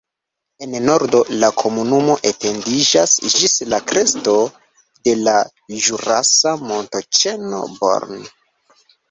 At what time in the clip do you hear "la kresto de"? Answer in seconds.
3.75-5.15